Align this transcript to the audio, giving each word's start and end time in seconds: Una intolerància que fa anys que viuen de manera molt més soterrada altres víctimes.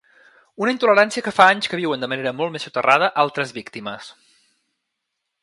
Una 0.63 0.71
intolerància 0.75 1.23
que 1.27 1.33
fa 1.39 1.47
anys 1.55 1.67
que 1.73 1.79
viuen 1.81 2.05
de 2.05 2.09
manera 2.13 2.33
molt 2.39 2.57
més 2.57 2.67
soterrada 2.69 3.11
altres 3.25 3.55
víctimes. 3.59 4.09